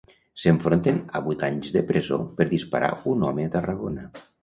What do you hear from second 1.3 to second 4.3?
anys de presó per disparar un home a Tarragona.